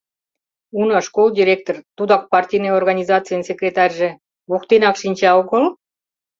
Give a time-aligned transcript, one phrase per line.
[0.79, 4.09] Уна, школ директор, тудак партийный организацийын секретарьже,
[4.49, 5.63] воктенак шинча огыл?